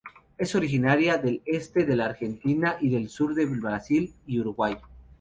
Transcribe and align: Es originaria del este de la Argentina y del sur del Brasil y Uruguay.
Es 0.39 0.55
originaria 0.55 1.19
del 1.19 1.43
este 1.45 1.85
de 1.85 1.95
la 1.95 2.05
Argentina 2.05 2.75
y 2.81 2.89
del 2.89 3.07
sur 3.07 3.35
del 3.35 3.59
Brasil 3.59 4.15
y 4.25 4.39
Uruguay. 4.39 4.77